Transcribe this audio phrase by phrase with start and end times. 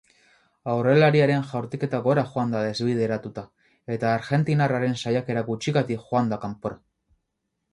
[0.71, 3.43] Aurrelariaren jaurtiketa gora joan da desbideratuta
[3.97, 6.81] eta argentinarraren saiakera gutxigatik joan da kanpora.